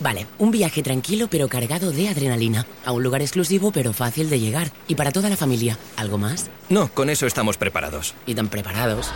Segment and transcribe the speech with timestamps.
[0.00, 2.66] Vale, un viaje tranquilo pero cargado de adrenalina.
[2.84, 4.72] A un lugar exclusivo pero fácil de llegar.
[4.88, 5.78] Y para toda la familia.
[5.96, 6.50] ¿Algo más?
[6.68, 8.14] No, con eso estamos preparados.
[8.26, 9.12] Y tan preparados.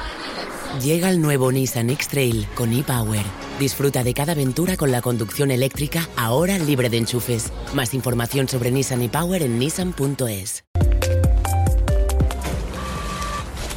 [0.82, 3.24] Llega el nuevo Nissan X-Trail con e-Power.
[3.60, 7.52] Disfruta de cada aventura con la conducción eléctrica, ahora libre de enchufes.
[7.74, 10.64] Más información sobre Nissan e-Power en nissan.es.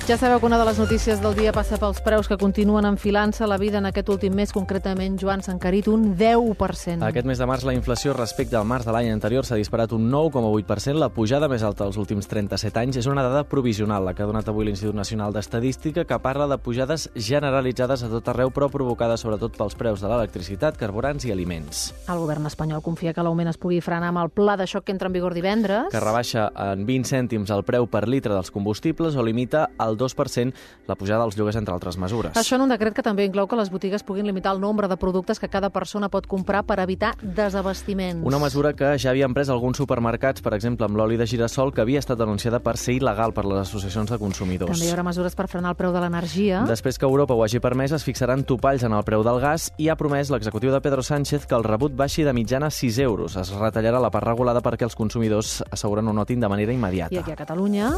[0.08, 3.44] Ja sabeu que una de les notícies del dia passa pels preus que continuen enfilant-se
[3.44, 7.04] la vida en aquest últim mes, concretament, Joan, s'ha encarit un 10%.
[7.04, 10.06] Aquest mes de març la inflació respecte al març de l'any anterior s'ha disparat un
[10.08, 13.00] 9,8%, la pujada més alta dels últims 37 anys.
[13.02, 16.56] És una dada provisional, la que ha donat avui l'Institut Nacional d'Estadística, que parla de
[16.56, 21.92] pujades generalitzades a tot arreu, però provocades sobretot pels preus de l'electricitat, carburants i aliments.
[22.08, 24.96] El govern espanyol confia que l'augment es pugui frenar amb el pla de xoc que
[24.96, 25.92] entra en vigor divendres.
[25.92, 30.54] Que rebaixa en 20 cèntims el preu per litre dels combustibles o limita el 2%
[30.88, 32.38] la pujada dels lloguers, entre altres mesures.
[32.38, 34.98] Això en un decret que també inclou que les botigues puguin limitar el nombre de
[34.98, 38.26] productes que cada persona pot comprar per evitar desabastiments.
[38.26, 41.82] Una mesura que ja havien pres alguns supermercats, per exemple, amb l'oli de girassol, que
[41.82, 44.72] havia estat denunciada per ser il·legal per les associacions de consumidors.
[44.72, 46.64] També hi haurà mesures per frenar el preu de l'energia.
[46.70, 49.90] Després que Europa ho hagi permès, es fixaran topalls en el preu del gas i
[49.90, 53.38] ha promès l'executiu de Pedro Sánchez que el rebut baixi de mitjana 6 euros.
[53.40, 57.14] Es retallarà la part regulada perquè els consumidors asseguren ho notin de manera immediata.
[57.14, 57.92] I aquí a Catalunya,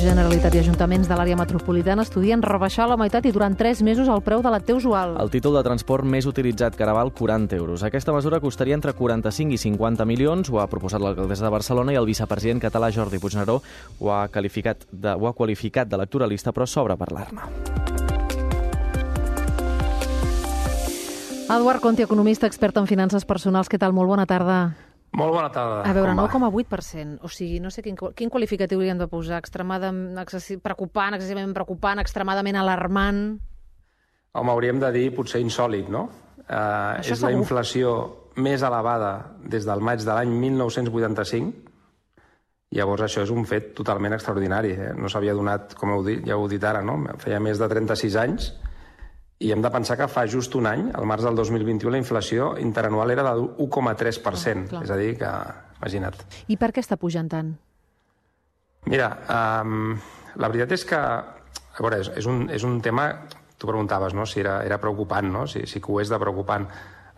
[0.00, 4.22] Generalitat i Ajuntaments de l'àrea metropolitana estudien rebaixar la meitat i durant 3 mesos el
[4.24, 5.16] preu de la T usual.
[5.20, 7.84] El títol de transport més utilitzat, que ara val 40 euros.
[7.84, 12.00] Aquesta mesura costaria entre 45 i 50 milions, ho ha proposat l'alcaldessa de Barcelona i
[12.00, 13.60] el vicepresident català Jordi Puigneró
[14.00, 17.44] ho ha qualificat de, ho ha qualificat d'electoralista, però sobra parlar-ne.
[21.44, 23.68] Eduard Conti, economista, expert en finances personals.
[23.68, 23.92] Què tal?
[23.92, 24.72] Molt bona tarda.
[25.14, 25.82] Molt bona tarda.
[25.86, 26.50] A veure, Com va?
[26.50, 27.20] 9,8%.
[27.22, 29.38] O sigui, no sé quin, quin qualificatiu hauríem de posar.
[29.42, 30.58] Extremadament excessi...
[30.62, 33.22] preocupant, excessivament preocupant, extremadament alarmant...
[34.34, 36.08] Home, hauríem de dir potser insòlid, no?
[36.48, 37.44] Uh, Això és la segur.
[37.44, 37.92] inflació
[38.42, 39.12] més elevada
[39.46, 41.70] des del maig de l'any 1985.
[42.74, 44.72] Llavors això és un fet totalment extraordinari.
[44.74, 44.90] Eh?
[44.98, 46.98] No s'havia donat, com heu dit, ja heu dit ara, no?
[47.22, 48.50] feia més de 36 anys
[49.42, 52.52] i hem de pensar que fa just un any, al març del 2021, la inflació
[52.60, 53.34] interanual era de
[53.64, 54.68] 1,3%.
[54.70, 54.82] clar.
[54.84, 55.30] és a dir, que,
[55.80, 56.22] imagina't.
[56.48, 57.54] I per què està pujant tant?
[58.86, 59.10] Mira,
[59.64, 59.94] um,
[60.36, 63.08] la veritat és que, a veure, és, és, un, és un tema,
[63.58, 66.68] tu preguntaves, no?, si era, era preocupant, no?, si, si que ho és de preocupant.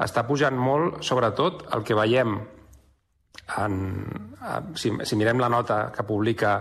[0.03, 2.39] Està pujant molt, sobretot, el que veiem
[3.59, 3.79] en,
[4.41, 6.59] en, si, si mirem la nota que publica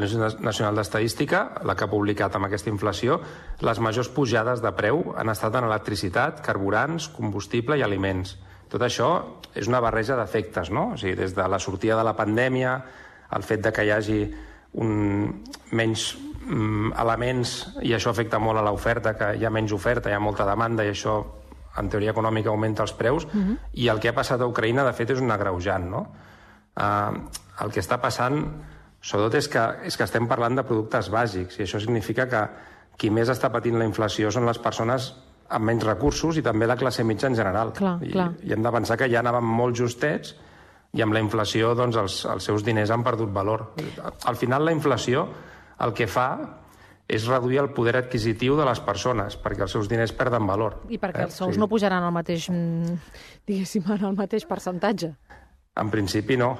[0.00, 3.18] l'Institut Nacional d'Estadística, la que ha publicat amb aquesta inflació,
[3.60, 8.38] les majors pujades de preu han estat en electricitat, carburants, combustible i aliments.
[8.72, 9.10] Tot això
[9.54, 10.94] és una barreja d'efectes, no?
[10.94, 12.78] O sigui, des de la sortida de la pandèmia,
[13.36, 14.22] el fet de que hi hagi
[14.80, 15.28] un,
[15.76, 17.54] menys mm, elements
[17.84, 20.84] i això afecta molt a l'oferta, que hi ha menys oferta, hi ha molta demanda
[20.88, 21.20] i això
[21.80, 23.26] en teoria econòmica augmenta els preus
[23.72, 26.02] i el que ha passat a Ucraïna de fet és un agreujant no?
[26.76, 27.14] uh,
[27.64, 28.42] el que està passant
[29.02, 32.42] sobretot és que, és que estem parlant de productes bàsics i això significa que
[32.98, 35.10] qui més està patint la inflació són les persones
[35.52, 37.72] amb menys recursos i també la classe mitja en general.
[37.76, 38.30] Clar, I, clar.
[38.46, 40.36] I hem de pensar que ja anàvem molt justets
[40.92, 43.72] i amb la inflació doncs, els, els seus diners han perdut valor.
[44.28, 45.26] Al final la inflació
[45.82, 46.28] el que fa
[47.12, 50.78] és reduir el poder adquisitiu de les persones, perquè els seus diners perden valor.
[50.88, 51.60] I perquè Eh, els sous sí.
[51.60, 52.96] no pujaran al mateix, mm,
[53.48, 55.12] diguéssim, en el mateix percentatge.
[55.80, 56.52] En principi no.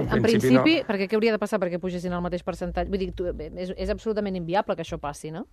[0.00, 2.90] En principi, perquè què hauria de passar perquè pugessin el mateix percentatge?
[2.90, 5.44] Vull dir, tu, és, és absolutament inviable que això passi, no?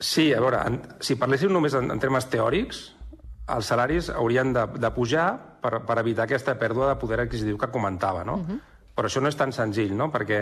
[0.00, 2.84] Sí, a veure, en, si parléssim només en, en termes teòrics,
[3.54, 5.26] els salaris haurien de, de pujar
[5.62, 8.38] per, per evitar aquesta pèrdua de poder adquisitiu que comentava, no?
[8.94, 10.08] Però això no és tan senzill, no?
[10.14, 10.40] Perquè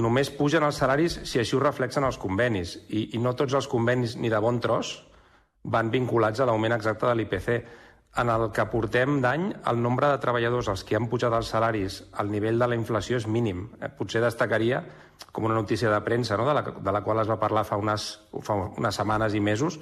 [0.00, 3.68] només pugen els salaris si així ho reflexen els convenis, i, i no tots els
[3.70, 4.98] convenis, ni de bon tros,
[5.64, 7.50] van vinculats a l'augment exacte de l'IPC.
[8.18, 12.00] En el que portem d'any, el nombre de treballadors als que han pujat els salaris
[12.18, 13.68] al nivell de la inflació és mínim.
[13.78, 14.82] Eh, Potser destacaria,
[15.30, 16.48] com una notícia de premsa, no?
[16.48, 18.10] de, la, de la qual es va parlar fa unes,
[18.42, 19.78] fa unes setmanes i mesos,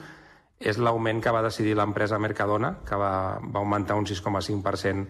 [0.60, 5.06] és l'augment que va decidir l'empresa Mercadona, que va, va augmentar un 6,5%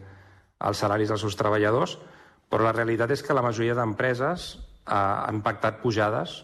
[0.69, 1.97] els salaris dels seus treballadors,
[2.49, 6.43] però la realitat és que la majoria d'empreses eh, han pactat pujades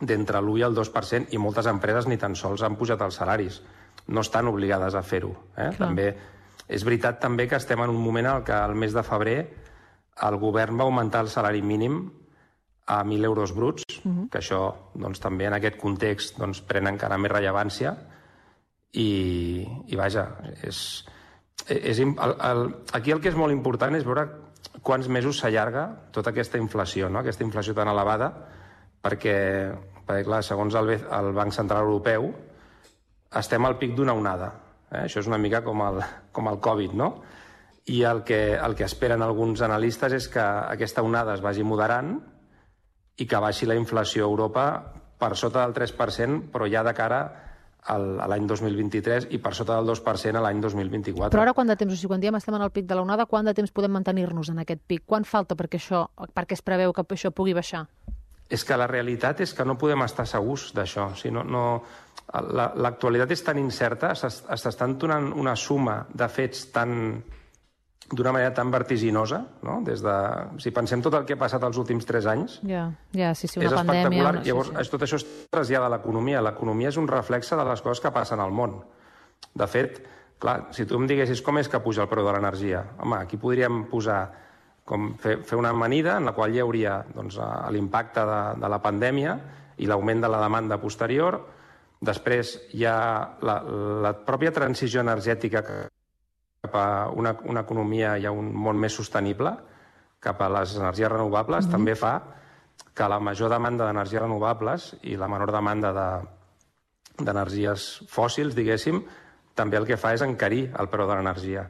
[0.00, 3.60] d'entre l'1 i el 2% i moltes empreses ni tan sols han pujat els salaris.
[4.06, 5.32] No estan obligades a fer-ho.
[5.56, 5.70] Eh?
[5.76, 5.78] Clar.
[5.78, 6.08] També
[6.68, 9.38] és veritat també que estem en un moment en què el mes de febrer
[10.24, 12.04] el govern va augmentar el salari mínim
[12.86, 14.60] a 1.000 euros bruts, que això
[14.94, 17.94] doncs, també en aquest context doncs, pren encara més rellevància
[18.92, 20.26] i, i vaja,
[20.62, 20.78] és,
[21.66, 24.28] és, el, el, aquí el que és molt important és veure
[24.84, 27.22] quants mesos s'allarga tota aquesta inflació, no?
[27.22, 28.30] aquesta inflació tan elevada,
[29.02, 29.36] perquè,
[30.04, 32.30] perquè clar, segons el, el Banc Central Europeu,
[33.38, 34.52] estem al pic d'una onada.
[34.90, 35.04] Eh?
[35.04, 36.02] Això és una mica com el,
[36.32, 37.10] com el Covid, no?
[37.86, 42.16] i el que, el que esperen alguns analistes és que aquesta onada es vagi moderant
[43.20, 44.64] i que baixi la inflació a Europa
[45.20, 47.20] per sota del 3%, però ja de cara
[47.92, 51.30] al, a l'any 2023 i per sota del 2% a l'any 2024.
[51.34, 53.28] Però ara quant de temps, o sigui, quan diem estem en el pic de l'onada,
[53.28, 55.04] quant de temps podem mantenir-nos en aquest pic?
[55.06, 57.84] Quan falta perquè, això, perquè es preveu que això pugui baixar?
[58.48, 61.10] És que la realitat és que no podem estar segurs d'això.
[61.12, 61.64] O sigui, no, no,
[62.34, 66.94] L'actualitat la, és tan incerta, s'estan donant una suma de fets tan
[68.04, 69.78] d'una manera tan vertiginosa, no?
[69.84, 70.14] Des de,
[70.60, 73.58] si pensem tot el que ha passat els últims tres anys, ja, ja, sí, sí,
[73.60, 74.34] una és pandèmia, espectacular.
[74.34, 74.42] Una...
[74.44, 74.92] Llavors, sí, sí.
[74.92, 76.42] tot això es trasllada a l'economia.
[76.44, 78.76] L'economia és un reflexe de les coses que passen al món.
[79.54, 80.02] De fet,
[80.42, 83.40] clar, si tu em diguessis com és que puja el preu de l'energia, home, aquí
[83.40, 84.20] podríem posar
[84.84, 87.38] com fer, fer una amanida en la qual hi hauria doncs,
[87.72, 89.38] l'impacte de, de la pandèmia
[89.80, 91.40] i l'augment de la demanda posterior.
[92.04, 92.98] Després hi ha
[93.46, 93.58] la,
[94.04, 99.52] la pròpia transició energètica cap a una, una economia i a un món més sostenible,
[100.24, 101.72] cap a les energies renovables, mm -hmm.
[101.72, 102.14] també fa
[102.94, 105.92] que la major demanda d'energies renovables i la menor demanda
[107.18, 109.02] d'energies de, fòssils, diguéssim,
[109.54, 111.68] també el que fa és encarir el preu de l'energia.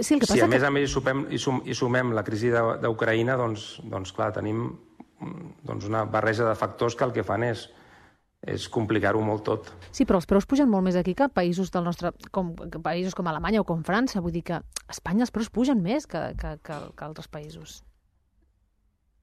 [0.00, 0.54] Sí, el que passa si a que...
[0.54, 4.32] més a més hi sumem, hi, sum, hi sumem la crisi d'Ucraïna, doncs, doncs clar,
[4.32, 4.78] tenim
[5.62, 7.68] doncs una barreja de factors que el que fan és,
[8.42, 9.68] és complicar-ho molt tot.
[9.94, 12.50] Sí, però els preus pugen molt més aquí que països del nostre, com
[12.82, 14.20] països com Alemanya o com França.
[14.20, 17.80] Vull dir que a Espanya els preus pugen més que, que, que, que altres països.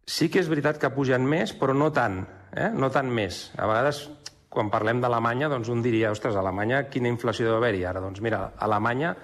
[0.09, 2.23] Sí que és veritat que pugen més, però no tant,
[2.55, 2.69] eh?
[2.73, 3.49] no tant més.
[3.59, 4.05] A vegades,
[4.49, 8.01] quan parlem d'Alemanya, doncs un diria, ostres, Alemanya quina inflació deu haver-hi ara?
[8.01, 9.17] Doncs mira, Alemanya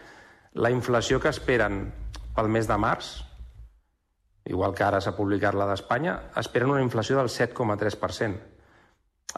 [0.59, 1.87] la inflació que esperen
[2.35, 3.15] pel mes de març,
[4.45, 8.54] igual que ara s'ha publicat la d'Espanya, esperen una inflació del 7,3%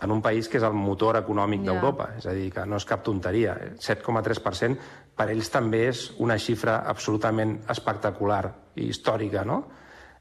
[0.02, 1.72] en un país que és el motor econòmic yeah.
[1.72, 3.56] d'Europa, és a dir, que no és cap tonteria.
[3.82, 4.78] 7,3%
[5.18, 8.44] per ells també és una xifra absolutament espectacular
[8.78, 9.64] i històrica, no?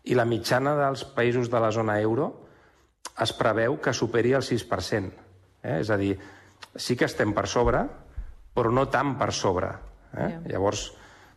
[0.07, 2.31] I la mitjana dels països de la zona euro
[3.21, 5.13] es preveu que superi el 6%.
[5.63, 5.79] Eh?
[5.81, 6.15] És a dir,
[6.77, 7.83] sí que estem per sobre,
[8.57, 9.73] però no tant per sobre.
[10.15, 10.29] Eh?
[10.31, 10.43] Yeah.
[10.55, 10.87] Llavors,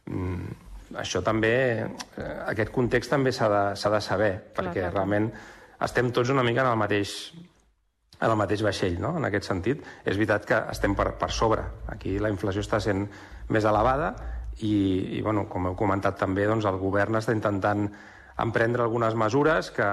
[0.06, 0.58] mm,
[1.02, 1.54] això també,
[1.84, 4.94] eh, aquest context també s'ha de, de saber, perquè clar, clar.
[4.94, 5.32] realment
[5.82, 7.34] estem tots una mica en el mateix,
[8.20, 9.14] en el mateix vaixell, no?
[9.18, 9.84] en aquest sentit.
[10.04, 11.64] És veritat que estem per, per sobre.
[11.94, 13.06] Aquí la inflació està sent
[13.50, 14.14] més elevada
[14.60, 17.88] i, i bueno, com heu comentat també, doncs, el govern està intentant
[18.40, 19.88] emprendre algunes mesures que,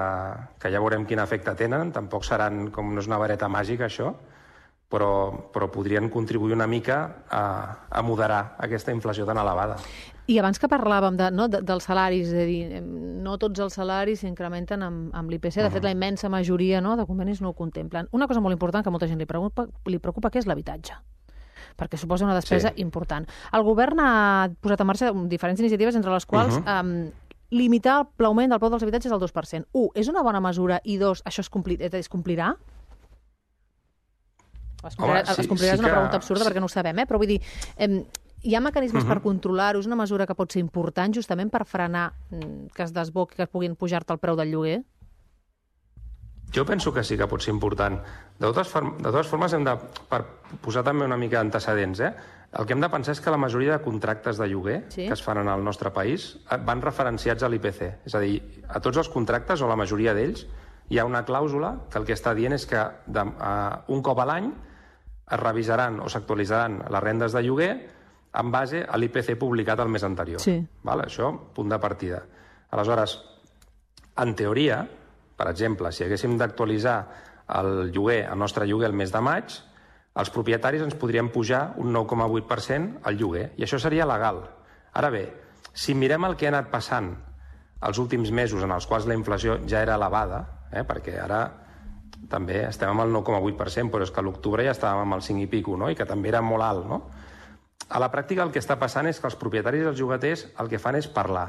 [0.62, 1.92] que ja veurem quin efecte tenen.
[1.94, 4.12] Tampoc seran, com no és una vareta màgica, això,
[4.88, 6.98] però, però podrien contribuir una mica
[7.28, 7.42] a,
[7.90, 9.78] a moderar aquesta inflació tan elevada.
[10.26, 12.80] I abans que parlàvem de, no, de, dels salaris, és a dir,
[13.22, 17.06] no tots els salaris s'incrementen amb, amb l'IPC, de fet la immensa majoria no, de
[17.06, 18.08] convenis no ho contemplen.
[18.10, 20.98] Una cosa molt important que molta gent li preocupa, li preocupa que és l'habitatge
[21.76, 22.80] perquè suposa una despesa sí.
[22.80, 23.26] important.
[23.52, 24.12] El govern ha
[24.64, 26.80] posat en marxa diferents iniciatives, entre les quals uh -huh.
[26.80, 27.10] um,
[27.50, 29.66] limitar l'augment del preu dels habitatges al 2%.
[29.72, 32.56] Un, és una bona mesura, i dos, això es, compli es complirà?
[34.86, 35.94] Es complirà, Home, sí, es complirà sí és una que...
[35.96, 36.48] pregunta absurda sí.
[36.48, 37.06] perquè no ho sabem, eh?
[37.06, 37.40] però vull dir,
[37.76, 37.88] eh,
[38.46, 39.14] hi ha mecanismes uh -huh.
[39.14, 39.80] per controlar-ho?
[39.80, 43.46] És una mesura que pot ser important justament per frenar mm, que es desboqui, que
[43.46, 44.82] puguin pujar-te el preu del lloguer?
[46.54, 47.98] Jo penso que sí que pot ser important.
[48.38, 49.76] De totes, de totes formes, hem de,
[50.08, 50.24] per
[50.62, 52.12] posar també una mica d'antecedents, eh?
[52.56, 55.06] el que hem de pensar és que la majoria de contractes de lloguer sí?
[55.06, 57.82] que es fan en el nostre país eh, van referenciats a l'IPC.
[58.06, 60.46] És a dir, a tots els contractes, o la majoria d'ells,
[60.88, 64.22] hi ha una clàusula que el que està dient és que de, uh, un cop
[64.22, 64.52] a l'any
[65.30, 67.70] es revisaran o s'actualitzaran les rendes de lloguer
[68.36, 70.40] en base a l'IPC publicat el mes anterior.
[70.42, 70.58] Sí.
[70.84, 71.02] Val?
[71.06, 72.20] Això, punt de partida.
[72.70, 73.16] Aleshores,
[74.22, 74.82] en teoria,
[75.36, 76.98] per exemple, si haguéssim d'actualitzar
[77.56, 79.56] el lloguer, el nostre lloguer el mes de maig,
[80.16, 84.42] els propietaris ens podrien pujar un 9,8% al lloguer, i això seria legal.
[84.96, 85.26] Ara bé,
[85.76, 87.12] si mirem el que ha anat passant
[87.86, 90.40] els últims mesos en els quals la inflació ja era elevada,
[90.72, 91.42] eh, perquè ara
[92.30, 95.44] també estem amb el 9,8%, però és que a l'octubre ja estàvem amb el 5
[95.44, 95.90] i pico, no?
[95.90, 97.02] i que també era molt alt, no?
[97.88, 100.68] A la pràctica el que està passant és que els propietaris i els llogaters el
[100.68, 101.46] que fan és parlar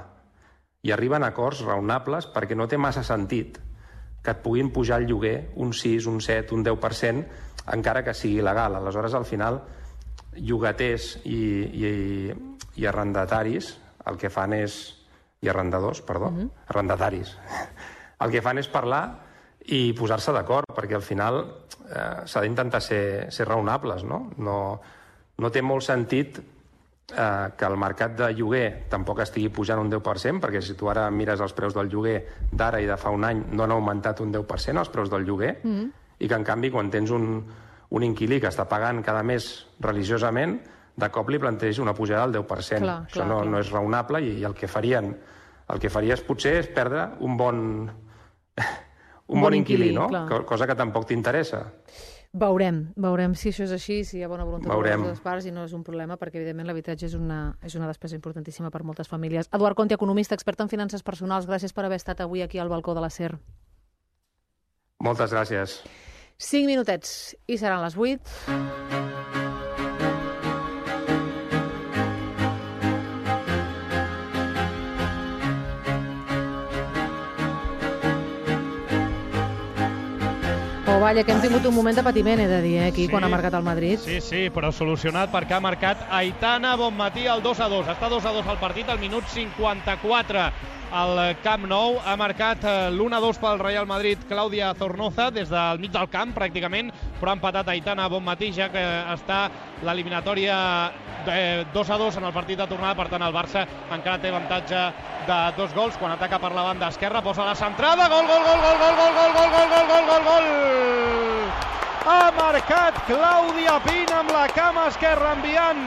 [0.85, 3.57] i arriben a acords raonables perquè no té massa sentit
[4.23, 7.25] que et puguin pujar el lloguer un 6, un 7, un 10%,
[7.73, 8.75] encara que sigui legal.
[8.75, 9.61] Aleshores, al final,
[10.35, 11.37] llogaters i,
[11.71, 11.91] i,
[12.75, 13.75] i arrendataris
[14.07, 14.77] el que fan és...
[15.41, 16.49] i arrendadors, perdó, mm -hmm.
[16.67, 17.37] arrendataris.
[18.19, 19.26] El que fan és parlar
[19.73, 23.01] i posar-se d'acord, perquè al final eh, s'ha d'intentar ser,
[23.33, 24.21] ser raonables, no?
[24.39, 24.59] No,
[25.37, 30.41] no té molt sentit eh, que el mercat de lloguer tampoc estigui pujant un 10%,
[30.43, 32.17] perquè si tu ara mires els preus del lloguer
[32.51, 35.57] d'ara i de fa un any no han augmentat un 10% els preus del lloguer,
[35.63, 35.85] mm.
[36.23, 37.43] i que en canvi quan tens un,
[37.89, 39.51] un inquilí que està pagant cada mes
[39.83, 40.59] religiosament,
[40.97, 42.81] de cop li planteja una pujada del 10%.
[42.81, 43.51] Clar, Això clar, no, clar.
[43.51, 45.11] no és raonable i, i el que farien
[45.67, 47.57] el que faries potser és perdre un bon
[49.27, 50.07] un bon inquilí, no?
[50.07, 50.27] clar.
[50.29, 51.65] Co- Cosa que tampoc t'interessa.
[52.37, 55.03] Veurem, veurem si això és així, si hi ha bona voluntat Veurem.
[55.03, 57.87] de les parts i no és un problema, perquè evidentment l'habitatge és una, és una
[57.87, 59.49] despesa importantíssima per moltes famílies.
[59.51, 62.93] Eduard Conti, economista, expert en finances personals, gràcies per haver estat avui aquí al balcó
[62.93, 63.39] de la SER.
[64.99, 65.81] Moltes gràcies.
[66.37, 69.16] 5 minutets i seran les 8.
[80.89, 83.09] Oh, vaja, que hem tingut un moment de patiment, he de dir, eh, aquí, Sí.
[83.11, 83.99] quan ha marcat el Madrid.
[83.99, 87.87] Sí, sí, però solucionat perquè ha marcat Aitana Bonmatí al 2 a 2.
[87.87, 90.49] Està 2 a 2 al partit al minut 54
[90.89, 91.97] al Camp Nou.
[92.05, 96.07] Ha marcat eh, l'1 a 2 pel Real Madrid Clàudia Zornoza des del mig del
[96.07, 98.83] camp, pràcticament, però ha empatat Aitana Bonmatí, ja que
[99.13, 99.47] està
[99.85, 100.57] l'eliminatòria
[101.27, 104.31] eh, 2 a 2 en el partit de tornada, per tant el Barça encara té
[104.31, 104.83] avantatge
[105.27, 105.97] de dos gols.
[105.99, 109.13] Quan ataca per la banda esquerra, posa la centrada, gol, gol, gol, gol, gol, gol,
[109.15, 110.51] gol, gol, gol, gol, gol, gol, gol!
[112.07, 115.81] Ha marcat Clàudia Pina amb la cama esquerra enviant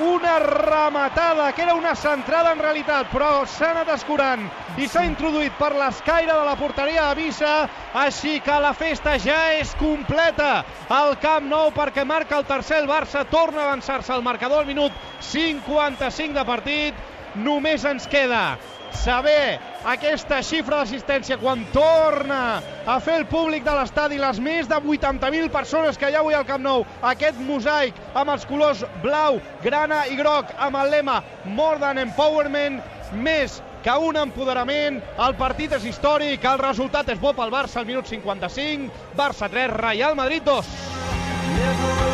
[0.00, 4.46] una rematada, que era una centrada en realitat, però s'ha anat escurant.
[4.80, 7.54] I s'ha introduït per l'escaire de la porteria de Vissa,
[7.94, 10.64] així que la festa ja és completa.
[10.88, 14.68] Al Camp Nou perquè marca el tercer el Barça, torna a avançar-se al marcador al
[14.72, 18.58] minut 55 de partit, només ens queda
[18.96, 24.76] saber aquesta xifra d'assistència quan torna a fer el públic de l'estadi les més de
[24.76, 29.40] 80.000 persones que hi ha avui al Camp Nou aquest mosaic amb els colors blau,
[29.64, 32.80] grana i groc amb el lema More Than Empowerment
[33.12, 37.88] més que un empoderament, el partit és històric, el resultat és bo pel Barça al
[37.88, 42.09] minut 55, Barça 3, Real Madrid 2.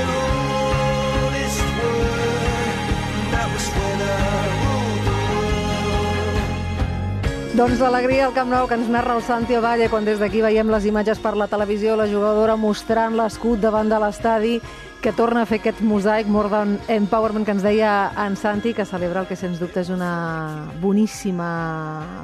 [7.56, 10.68] Doncs l'alegria al Camp Nou que ens narra el Santi Ovalle quan des d'aquí veiem
[10.68, 14.58] les imatges per la televisió, la jugadora mostrant l'escut davant de l'estadi
[15.00, 18.84] que torna a fer aquest mosaic More Than Empowerment que ens deia en Santi, que
[18.84, 21.48] celebra el que sens dubte és una boníssima,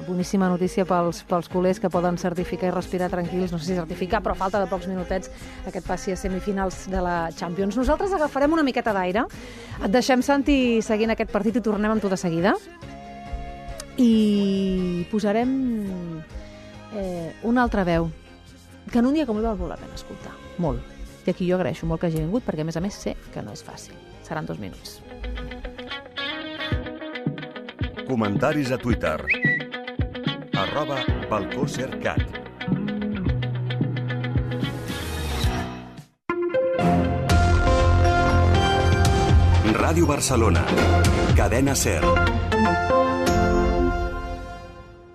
[0.05, 4.21] boníssima notícia pels, pels culers que poden certificar i respirar tranquils, no sé si certificar,
[4.21, 5.33] però falta de pocs minutets
[5.65, 7.81] aquest passi a semifinals de la Champions.
[7.81, 9.25] Nosaltres agafarem una miqueta d'aire,
[9.81, 12.59] et deixem, Santi, seguint aquest partit i tornem amb tu de seguida
[13.99, 15.53] i posarem
[16.97, 18.11] eh, una altra veu
[18.91, 20.83] que en un dia com avui val molt la pena escoltar, molt.
[21.27, 23.43] I aquí jo agraeixo molt que hagi vingut perquè a més a més sé que
[23.43, 23.95] no és fàcil.
[24.27, 25.01] Seran dos minuts.
[28.09, 29.19] Comentaris a Twitter.
[30.53, 30.99] Arroba
[31.31, 32.43] Balcó Cercat.
[39.73, 40.67] Ràdio Barcelona.
[41.37, 42.03] Cadena Ser.